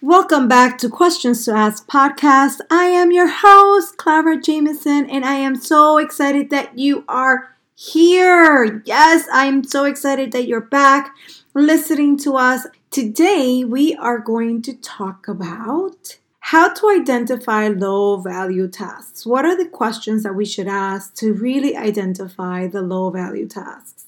[0.00, 2.60] Welcome back to Questions to Ask podcast.
[2.70, 8.80] I am your host, Clara Jameson, and I am so excited that you are here.
[8.84, 11.16] Yes, I'm so excited that you're back
[11.52, 12.64] listening to us.
[12.92, 19.26] Today, we are going to talk about how to identify low value tasks.
[19.26, 24.07] What are the questions that we should ask to really identify the low value tasks?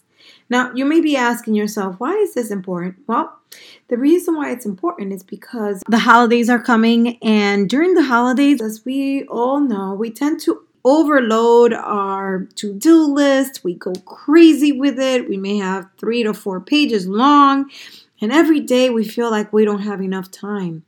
[0.51, 2.97] Now, you may be asking yourself, why is this important?
[3.07, 3.39] Well,
[3.89, 8.61] the reason why it's important is because the holidays are coming, and during the holidays,
[8.61, 13.63] as we all know, we tend to overload our to do list.
[13.63, 15.29] We go crazy with it.
[15.29, 17.71] We may have three to four pages long,
[18.21, 20.85] and every day we feel like we don't have enough time.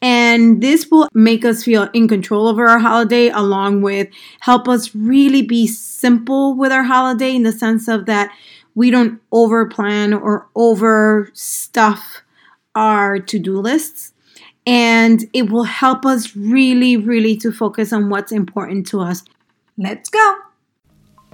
[0.00, 4.08] And this will make us feel in control over our holiday, along with
[4.40, 8.30] help us really be simple with our holiday in the sense of that
[8.80, 12.22] we don't over plan or over stuff
[12.74, 14.14] our to do lists.
[14.66, 19.22] And it will help us really, really to focus on what's important to us.
[19.76, 20.34] Let's go.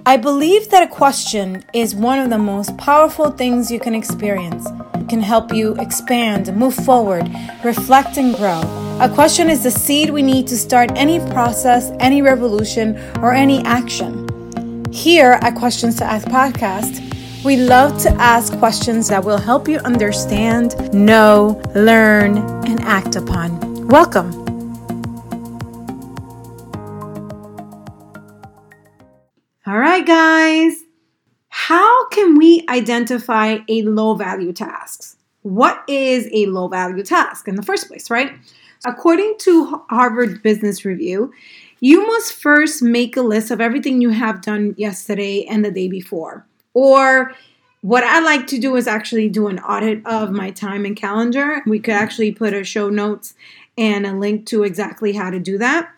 [0.05, 4.67] I believe that a question is one of the most powerful things you can experience.
[4.95, 7.29] It can help you expand, move forward,
[7.63, 8.59] reflect, and grow.
[8.99, 13.61] A question is the seed we need to start any process, any revolution, or any
[13.63, 14.27] action.
[14.91, 17.06] Here at Questions to Ask podcast,
[17.47, 23.87] we love to ask questions that will help you understand, know, learn, and act upon.
[23.87, 24.33] Welcome.
[29.65, 30.83] All right, guys.
[31.47, 35.17] How can we identify a low value task?
[35.43, 38.33] What is a low value task in the first place, right?
[38.85, 41.31] According to Harvard Business Review,
[41.79, 45.87] you must first make a list of everything you have done yesterday and the day
[45.87, 46.45] before.
[46.77, 47.33] Or
[47.81, 51.63] what I like to do is actually do an audit of my time and calendar.
[51.65, 53.33] We could actually put a show notes
[53.75, 55.89] and a link to exactly how to do that.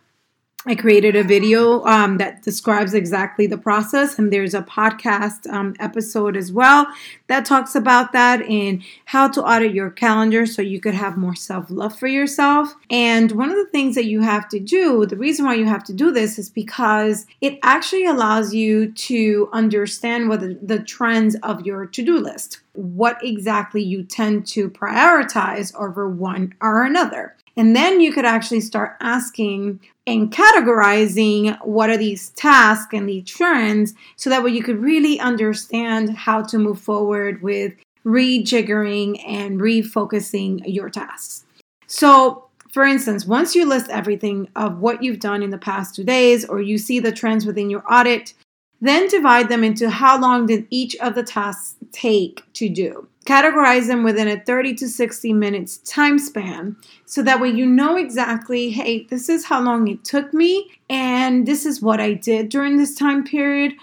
[0.65, 5.73] I created a video um, that describes exactly the process, and there's a podcast um,
[5.79, 6.85] episode as well
[7.27, 11.33] that talks about that and how to audit your calendar so you could have more
[11.33, 12.75] self love for yourself.
[12.89, 15.85] And one of the things that you have to do, the reason why you have
[15.85, 21.35] to do this is because it actually allows you to understand what the, the trends
[21.41, 27.37] of your to do list, what exactly you tend to prioritize over one or another.
[27.57, 33.21] And then you could actually start asking and categorizing what are these tasks and the
[33.21, 37.73] trends so that way you could really understand how to move forward with
[38.05, 41.45] rejiggering and refocusing your tasks.
[41.87, 46.03] So, for instance, once you list everything of what you've done in the past two
[46.03, 48.33] days or you see the trends within your audit,
[48.79, 53.08] then divide them into how long did each of the tasks take to do.
[53.29, 56.75] Categorize them within a 30 to 60 minutes time span
[57.05, 61.45] so that way you know exactly, hey, this is how long it took me and
[61.45, 63.73] this is what I did during this time period.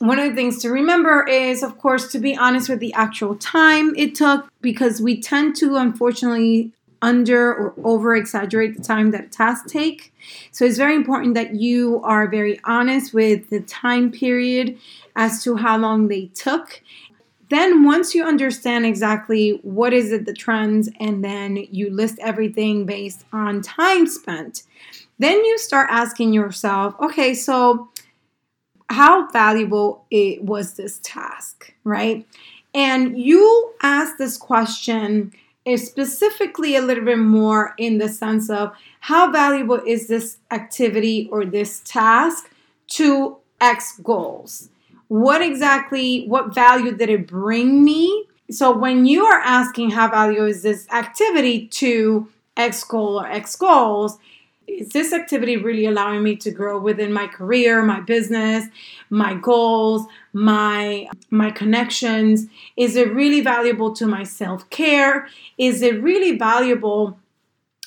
[0.00, 3.34] One of the things to remember is, of course, to be honest with the actual
[3.36, 6.70] time it took because we tend to, unfortunately,
[7.00, 10.12] under or over exaggerate the time that tasks take.
[10.52, 14.78] So it's very important that you are very honest with the time period
[15.14, 16.82] as to how long they took.
[17.48, 22.86] Then once you understand exactly what is it the trends and then you list everything
[22.86, 24.64] based on time spent,
[25.18, 27.88] then you start asking yourself, okay, so
[28.90, 32.26] how valuable it was this task, right?
[32.74, 35.32] And you ask this question
[35.74, 41.44] specifically a little bit more in the sense of how valuable is this activity or
[41.44, 42.50] this task
[42.88, 44.68] to X goals?
[45.08, 48.26] What exactly, what value did it bring me?
[48.50, 53.56] So when you are asking how valuable is this activity to X goal or X
[53.56, 54.18] goals,
[54.66, 58.66] is this activity really allowing me to grow within my career, my business,
[59.10, 62.46] my goals, my my connections?
[62.76, 65.28] Is it really valuable to my self-care?
[65.56, 67.18] Is it really valuable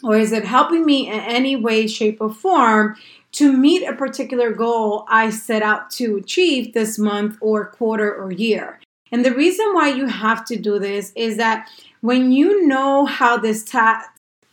[0.03, 2.95] or is it helping me in any way shape or form
[3.33, 8.31] to meet a particular goal I set out to achieve this month or quarter or
[8.31, 8.79] year?
[9.11, 11.69] And the reason why you have to do this is that
[12.01, 14.09] when you know how this task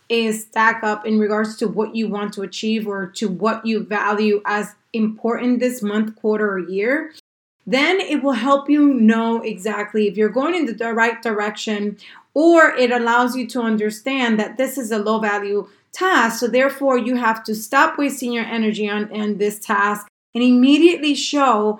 [0.08, 3.82] is stack up in regards to what you want to achieve or to what you
[3.82, 7.12] value as important this month, quarter, or year,
[7.66, 11.98] then it will help you know exactly if you're going in the right direction
[12.34, 16.40] or it allows you to understand that this is a low value task.
[16.40, 21.14] So therefore you have to stop wasting your energy on, on this task and immediately
[21.14, 21.78] show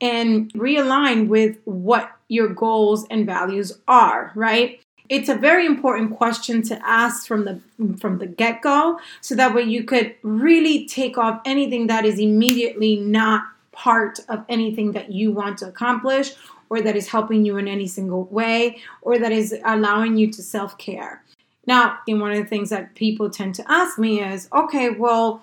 [0.00, 4.80] and realign with what your goals and values are, right?
[5.08, 7.60] it's a very important question to ask from the
[7.98, 12.96] from the get-go so that way you could really take off anything that is immediately
[12.96, 16.32] not part of anything that you want to accomplish
[16.68, 20.42] or that is helping you in any single way or that is allowing you to
[20.42, 21.22] self-care.
[21.68, 25.42] Now, one of the things that people tend to ask me is, okay, well,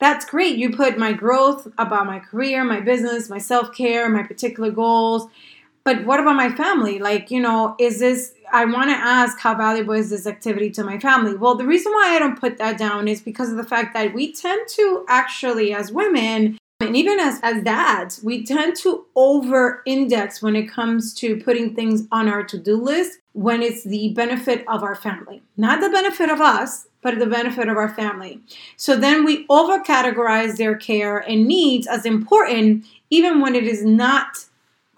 [0.00, 0.58] that's great.
[0.58, 5.28] You put my growth about my career, my business, my self care, my particular goals.
[5.84, 6.98] But what about my family?
[6.98, 10.82] Like, you know, is this, I want to ask how valuable is this activity to
[10.82, 11.36] my family?
[11.36, 14.12] Well, the reason why I don't put that down is because of the fact that
[14.12, 19.82] we tend to actually, as women, and even as, as dads, we tend to over
[19.84, 24.12] index when it comes to putting things on our to do list when it's the
[24.14, 25.42] benefit of our family.
[25.56, 28.40] Not the benefit of us, but the benefit of our family.
[28.76, 33.84] So then we over categorize their care and needs as important, even when it is
[33.84, 34.46] not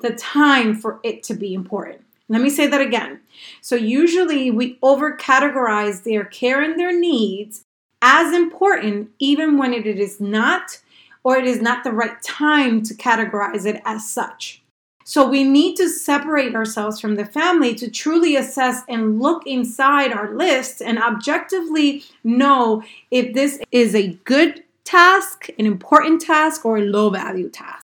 [0.00, 2.02] the time for it to be important.
[2.28, 3.20] Let me say that again.
[3.60, 7.64] So usually we over categorize their care and their needs
[8.00, 10.78] as important, even when it is not
[11.24, 14.62] or it is not the right time to categorize it as such.
[15.04, 20.12] So we need to separate ourselves from the family to truly assess and look inside
[20.12, 26.78] our list and objectively know if this is a good task, an important task, or
[26.78, 27.84] a low value task.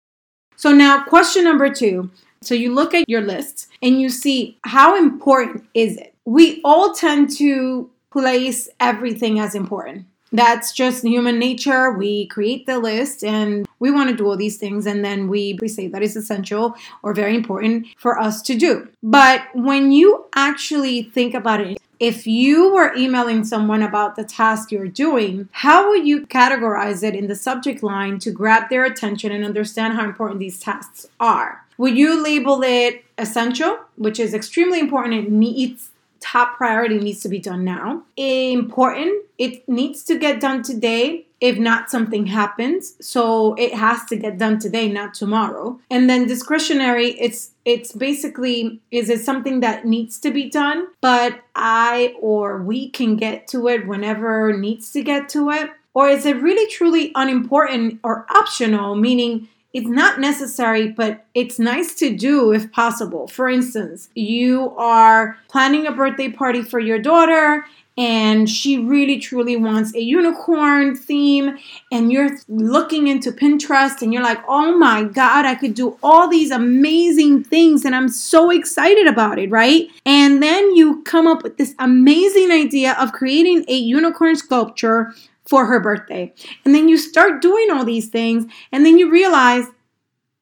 [0.55, 2.09] So now, question number two.
[2.41, 6.13] So you look at your list and you see how important is it?
[6.25, 10.05] We all tend to place everything as important.
[10.31, 11.91] That's just human nature.
[11.91, 15.57] We create the list and we want to do all these things, and then we,
[15.61, 18.87] we say that is essential or very important for us to do.
[19.03, 24.71] But when you actually think about it, if you were emailing someone about the task
[24.71, 29.31] you're doing, how would you categorize it in the subject line to grab their attention
[29.31, 31.65] and understand how important these tasks are?
[31.77, 35.13] Would you label it essential, which is extremely important?
[35.13, 38.03] It needs top priority needs to be done now.
[38.15, 42.95] Important, it needs to get done today if not something happens.
[43.05, 45.79] So it has to get done today not tomorrow.
[45.89, 50.87] And then discretionary it's it's basically is it something that needs to be done?
[51.01, 55.69] But i or we can get to it whenever needs to get to it.
[55.93, 58.95] Or is it really truly unimportant or optional?
[58.95, 63.27] Meaning it's not necessary, but it's nice to do if possible.
[63.27, 67.63] For instance, you are planning a birthday party for your daughter
[67.95, 71.57] and she really truly wants a unicorn theme
[71.91, 76.27] and you're looking into Pinterest and you're like, "Oh my god, I could do all
[76.27, 79.89] these amazing things and I'm so excited about it," right?
[80.07, 85.13] And then you come up with this amazing idea of creating a unicorn sculpture
[85.47, 86.33] for her birthday.
[86.65, 89.65] And then you start doing all these things, and then you realize,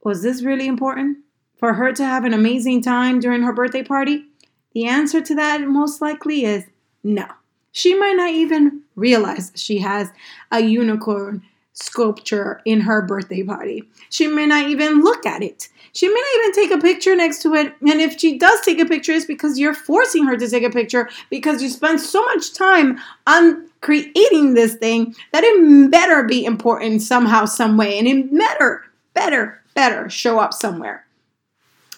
[0.03, 1.19] was this really important
[1.57, 4.25] for her to have an amazing time during her birthday party?
[4.73, 6.65] The answer to that most likely is
[7.03, 7.27] no.
[7.71, 10.11] She might not even realize she has
[10.51, 11.43] a unicorn
[11.75, 13.83] sculpture in her birthday party.
[14.09, 15.69] She may not even look at it.
[15.93, 17.73] She may not even take a picture next to it.
[17.81, 20.69] And if she does take a picture, it's because you're forcing her to take a
[20.69, 26.43] picture because you spend so much time on creating this thing that it better be
[26.43, 28.83] important somehow, some way, and it better,
[29.13, 31.04] better, better show up somewhere.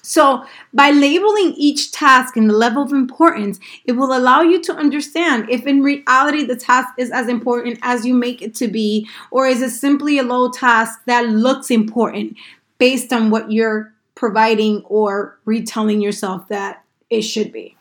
[0.08, 4.74] So, by labeling each task in the level of importance, it will allow you to
[4.74, 9.08] understand if in reality the task is as important as you make it to be,
[9.32, 12.38] or is it simply a low task that looks important
[12.78, 17.78] based on what you're providing or retelling yourself that it should be.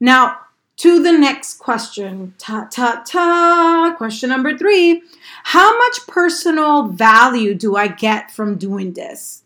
[0.00, 0.38] Now,
[0.78, 2.34] to the next question.
[2.38, 3.94] Ta ta ta.
[3.96, 5.02] Question number three
[5.44, 9.41] How much personal value do I get from doing this?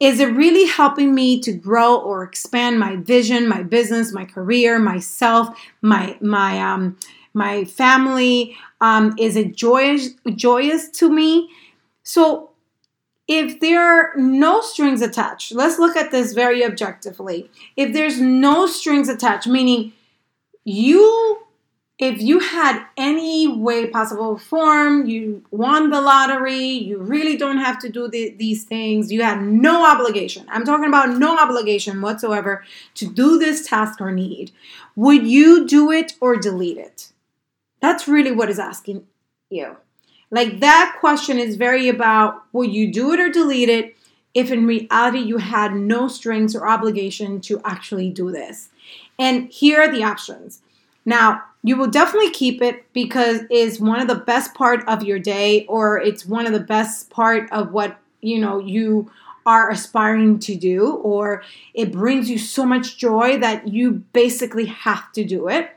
[0.00, 4.78] Is it really helping me to grow or expand my vision, my business, my career,
[4.78, 5.48] myself,
[5.82, 6.96] my my um
[7.34, 8.56] my family?
[8.80, 11.50] Um, is it joyous joyous to me?
[12.04, 12.50] So
[13.26, 17.50] if there are no strings attached, let's look at this very objectively.
[17.76, 19.92] If there's no strings attached, meaning
[20.64, 21.38] you
[21.98, 27.80] if you had any way possible form, you won the lottery, you really don't have
[27.80, 30.46] to do the, these things, you had no obligation.
[30.48, 32.64] I'm talking about no obligation whatsoever
[32.94, 34.52] to do this task or need.
[34.94, 37.12] Would you do it or delete it?
[37.80, 39.04] That's really what is asking
[39.50, 39.76] you.
[40.30, 43.96] Like that question is very about would you do it or delete it
[44.34, 48.68] if in reality you had no strings or obligation to actually do this?
[49.18, 50.60] And here are the options.
[51.04, 55.18] Now, you will definitely keep it because it's one of the best part of your
[55.18, 59.10] day or it's one of the best part of what, you know, you
[59.48, 65.10] are aspiring to do, or it brings you so much joy that you basically have
[65.12, 65.70] to do it,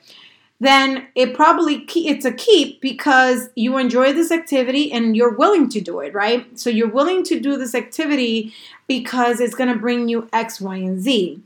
[0.60, 5.80] then it probably it's a keep because you enjoy this activity and you're willing to
[5.80, 6.60] do it, right?
[6.60, 8.54] So you're willing to do this activity
[8.88, 11.42] because it's going to bring you X, Y, and Z.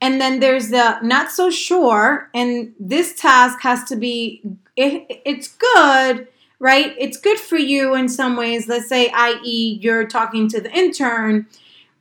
[0.00, 4.42] And then there's the not so sure, and this task has to be
[4.76, 6.28] it, it's good
[6.58, 6.94] right?
[6.98, 8.68] It's good for you in some ways.
[8.68, 11.46] Let's say, i.e., you're talking to the intern,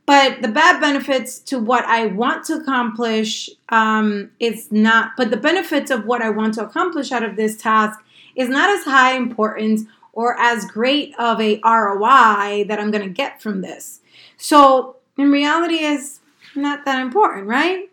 [0.06, 5.38] but the bad benefits to what I want to accomplish um, is not, but the
[5.38, 8.00] benefits of what I want to accomplish out of this task
[8.36, 13.14] is not as high importance or as great of a ROI that I'm going to
[13.14, 14.02] get from this.
[14.38, 16.17] So, in reality, is
[16.58, 17.90] not that important, right?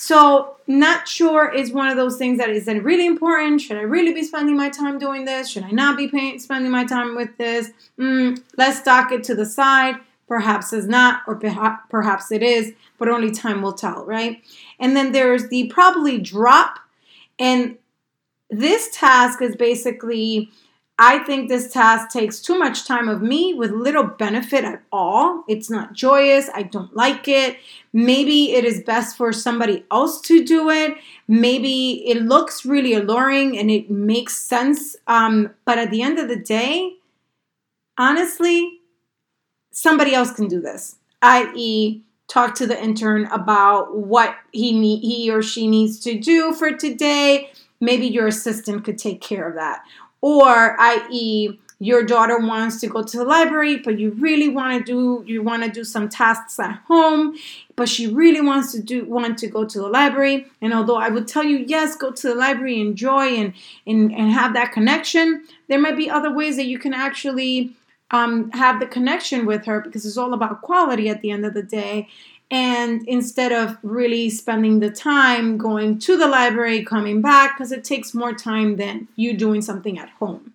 [0.00, 3.60] So, not sure is one of those things that is really important.
[3.60, 5.48] Should I really be spending my time doing this?
[5.48, 7.70] Should I not be paying, spending my time with this?
[7.98, 9.96] Mm, let's dock it to the side.
[10.28, 11.34] Perhaps it's not, or
[11.88, 14.42] perhaps it is, but only time will tell, right?
[14.78, 16.78] And then there's the probably drop.
[17.38, 17.78] And
[18.50, 20.50] this task is basically
[21.00, 25.44] I think this task takes too much time of me with little benefit at all.
[25.46, 26.50] It's not joyous.
[26.52, 27.56] I don't like it.
[27.92, 30.96] Maybe it is best for somebody else to do it.
[31.28, 34.96] Maybe it looks really alluring and it makes sense.
[35.06, 36.96] Um, but at the end of the day,
[37.96, 38.80] honestly,
[39.70, 45.42] somebody else can do this, i.e., talk to the intern about what he he or
[45.42, 47.52] she needs to do for today.
[47.80, 49.82] Maybe your assistant could take care of that
[50.20, 54.84] or i.e your daughter wants to go to the library but you really want to
[54.84, 57.36] do you want to do some tasks at home
[57.76, 60.46] but she really wants to do want to go to the library.
[60.60, 63.54] And although i would tell you yes go to the library enjoy and
[63.86, 67.74] and, and have that connection there might be other ways that you can actually
[68.10, 71.52] um, have the connection with her because it's all about quality at the end of
[71.54, 72.08] the day
[72.50, 77.84] and instead of really spending the time going to the library, coming back, because it
[77.84, 80.54] takes more time than you doing something at home.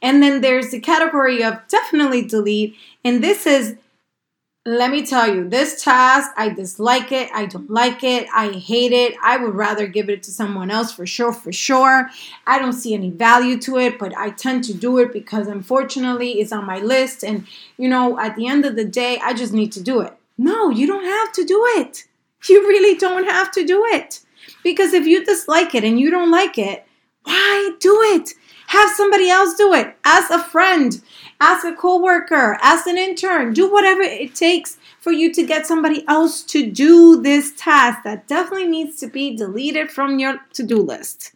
[0.00, 3.76] And then there's the category of definitely delete, and this is
[4.64, 7.28] let me tell you, this task, I dislike it.
[7.34, 8.28] I don't like it.
[8.32, 9.16] I hate it.
[9.20, 12.10] I would rather give it to someone else for sure, for sure.
[12.46, 16.40] I don't see any value to it, but I tend to do it because unfortunately
[16.40, 17.24] it's on my list.
[17.24, 20.16] And, you know, at the end of the day, I just need to do it.
[20.38, 22.04] No, you don't have to do it.
[22.48, 24.20] You really don't have to do it.
[24.64, 26.84] Because if you dislike it and you don't like it,
[27.24, 28.30] why do it?
[28.68, 29.94] Have somebody else do it.
[30.04, 31.00] Ask a friend,
[31.40, 33.52] ask a coworker, ask an intern.
[33.52, 38.26] Do whatever it takes for you to get somebody else to do this task that
[38.26, 41.34] definitely needs to be deleted from your to-do list.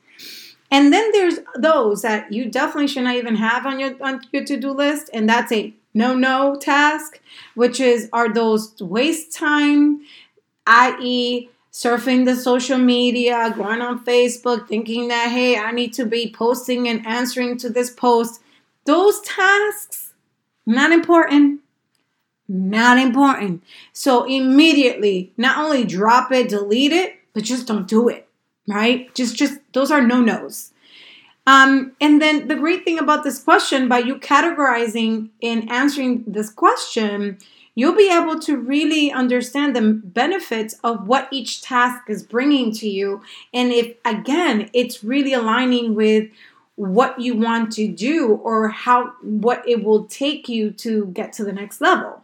[0.71, 4.45] And then there's those that you definitely should not even have on your on your
[4.45, 7.21] to-do list, and that's a no no task,
[7.55, 10.03] which is are those waste time,
[10.67, 16.33] i.e., surfing the social media, going on Facebook, thinking that, hey, I need to be
[16.33, 18.43] posting and answering to this post.
[18.85, 20.13] Those tasks,
[20.67, 21.61] not important.
[22.49, 23.65] Not important.
[23.93, 28.29] So immediately, not only drop it, delete it, but just don't do it.
[28.69, 29.13] Right?
[29.15, 30.73] Just just those are no-nos.
[31.47, 36.51] Um, and then the great thing about this question, by you categorizing and answering this
[36.51, 37.39] question,
[37.77, 42.89] you'll be able to really understand the benefits of what each task is bringing to
[42.89, 43.23] you.
[43.55, 46.31] And if, again, it's really aligning with
[46.75, 51.45] what you want to do or how what it will take you to get to
[51.45, 52.23] the next level.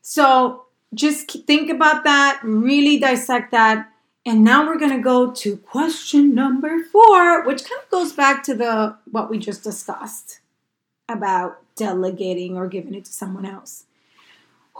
[0.00, 3.90] So just think about that, really dissect that
[4.26, 8.42] and now we're going to go to question number 4, which kind of goes back
[8.44, 10.40] to the what we just discussed
[11.08, 13.84] about delegating or giving it to someone else.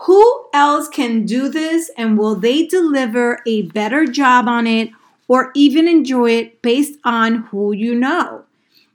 [0.05, 4.91] Who else can do this and will they deliver a better job on it
[5.27, 8.45] or even enjoy it based on who you know?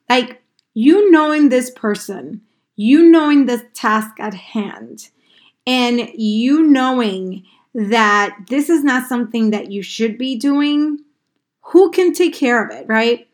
[0.08, 2.40] Like you knowing this person,
[2.76, 5.08] you knowing the task at hand,
[5.66, 7.44] and you knowing
[7.74, 10.98] that this is not something that you should be doing,
[11.60, 13.26] who can take care of it, right?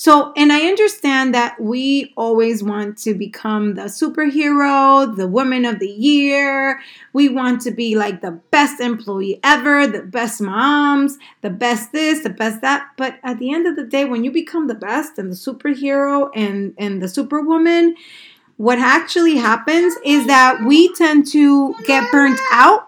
[0.00, 5.80] So, and I understand that we always want to become the superhero, the woman of
[5.80, 6.80] the year.
[7.12, 12.22] We want to be like the best employee ever, the best moms, the best this,
[12.22, 12.86] the best that.
[12.96, 16.30] But at the end of the day, when you become the best and the superhero
[16.32, 17.96] and, and the superwoman,
[18.56, 22.87] what actually happens is that we tend to get burnt out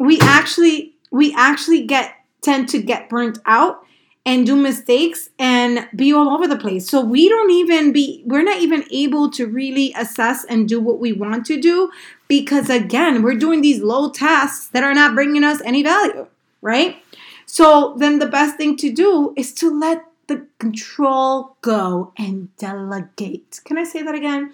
[0.00, 3.84] we actually we actually get tend to get burnt out
[4.26, 6.88] and do mistakes and be all over the place.
[6.88, 10.98] So we don't even be, we're not even able to really assess and do what
[10.98, 11.90] we want to do
[12.28, 16.26] because, again, we're doing these low tasks that are not bringing us any value,
[16.60, 17.02] right?
[17.46, 23.60] So then the best thing to do is to let the control go and delegate.
[23.64, 24.52] Can I say that again?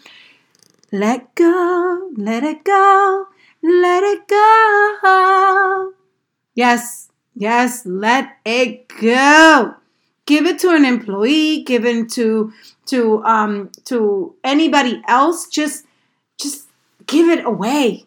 [0.92, 3.26] Let go, let it go,
[3.66, 5.92] let it go.
[6.54, 9.75] Yes, yes, let it go.
[10.26, 12.52] Give it to an employee, give it to
[12.87, 15.49] to um to anybody else.
[15.49, 15.85] Just
[16.40, 16.68] just
[17.06, 18.06] give it away.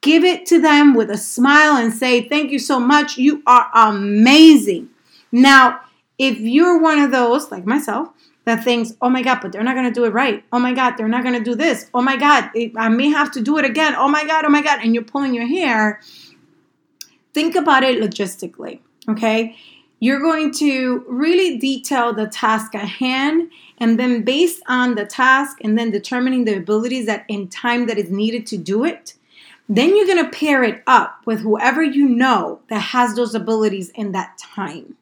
[0.00, 3.16] Give it to them with a smile and say, Thank you so much.
[3.16, 4.90] You are amazing.
[5.32, 5.80] Now,
[6.18, 8.08] if you're one of those, like myself,
[8.46, 10.42] that thinks, oh my God, but they're not going to do it right.
[10.52, 11.90] Oh my God, they're not going to do this.
[11.92, 13.94] Oh my God, I may have to do it again.
[13.96, 14.78] Oh my God, oh my God.
[14.82, 16.00] And you're pulling your hair.
[17.34, 18.78] Think about it logistically,
[19.10, 19.56] okay?
[19.98, 25.58] You're going to really detail the task at hand, and then based on the task
[25.62, 29.14] and then determining the abilities that in time that is needed to do it,
[29.68, 33.90] then you're going to pair it up with whoever you know that has those abilities
[33.90, 34.96] in that time.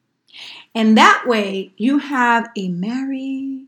[0.74, 3.66] And that way you have a marry,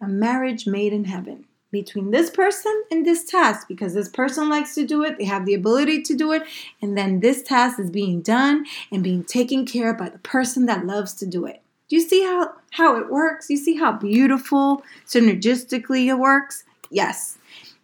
[0.00, 4.76] a marriage made in heaven between this person and this task because this person likes
[4.76, 6.44] to do it, they have the ability to do it,
[6.80, 10.66] and then this task is being done and being taken care of by the person
[10.66, 11.60] that loves to do it.
[11.88, 13.50] Do you see how, how it works?
[13.50, 16.62] You see how beautiful synergistically it works?
[16.90, 17.38] Yes.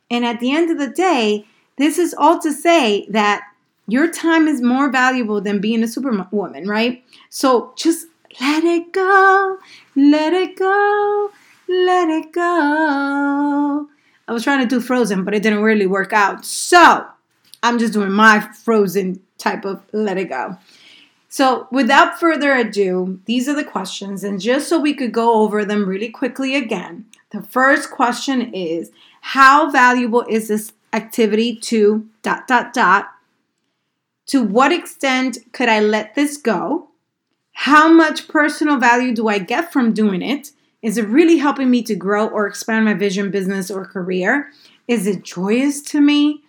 [0.09, 1.47] And at the end of the day,
[1.77, 3.43] this is all to say that
[3.89, 7.05] your time is more valuable than being a superwoman, right?
[7.29, 8.07] So just
[8.39, 9.59] let it go,
[9.97, 11.31] let it go,
[11.69, 13.89] let it go.
[14.29, 16.45] I was trying to do Frozen, but it didn't really work out.
[16.45, 17.07] So
[17.63, 20.57] I'm just doing my Frozen type of let it go.
[21.33, 24.25] So, without further ado, these are the questions.
[24.25, 28.91] And just so we could go over them really quickly again, the first question is
[29.21, 33.11] How valuable is this activity to dot, dot, dot?
[34.27, 36.90] To what extent could I let this go?
[37.53, 40.53] How much personal value do I get from doing it?
[40.83, 44.51] Is it really helping me to grow or expand my vision, business, or career?
[44.89, 46.43] Is it joyous to me?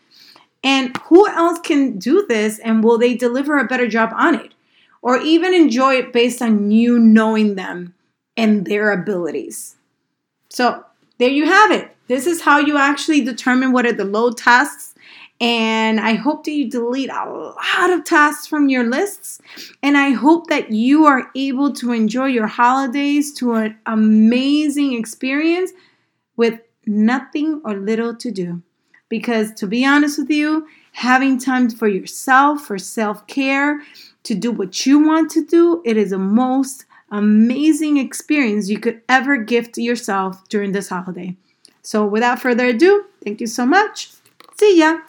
[0.63, 4.53] And who else can do this and will they deliver a better job on it?
[5.01, 7.93] Or even enjoy it based on you knowing them
[8.37, 9.75] and their abilities?
[10.49, 10.85] So
[11.17, 11.95] there you have it.
[12.07, 14.93] This is how you actually determine what are the low tasks
[15.41, 19.41] and I hope that you delete a lot of tasks from your lists.
[19.81, 25.71] And I hope that you are able to enjoy your holidays to an amazing experience
[26.37, 28.61] with nothing or little to do.
[29.09, 33.81] Because to be honest with you, having time for yourself, for self care,
[34.23, 39.01] to do what you want to do, it is the most amazing experience you could
[39.09, 41.35] ever gift yourself during this holiday.
[41.81, 44.11] So, without further ado, thank you so much.
[44.55, 44.99] See ya.